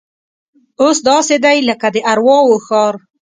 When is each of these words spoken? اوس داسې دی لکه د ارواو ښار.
اوس 0.81 0.97
داسې 1.09 1.35
دی 1.43 1.57
لکه 1.69 1.87
د 1.95 1.97
ارواو 2.11 2.61
ښار. 2.65 2.93